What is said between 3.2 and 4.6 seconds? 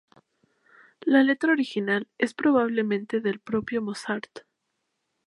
del propio Mozart.